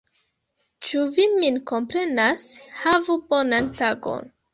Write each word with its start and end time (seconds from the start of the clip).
Ĉu 0.85 1.01
vi 1.17 1.25
min 1.33 1.59
komprenas? 1.71 2.47
Havu 2.79 3.19
bonan 3.35 3.69
tagon! 3.83 4.27